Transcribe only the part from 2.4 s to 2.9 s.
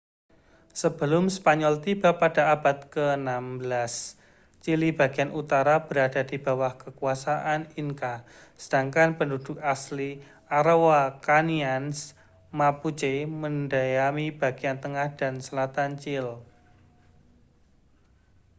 abad